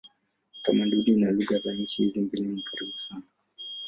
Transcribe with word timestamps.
Utamaduni 0.59 1.15
na 1.17 1.31
lugha 1.31 1.57
za 1.57 1.73
nchi 1.73 2.03
hizi 2.03 2.21
mbili 2.21 2.45
ni 2.47 2.61
karibu 2.63 2.97
sana. 2.97 3.23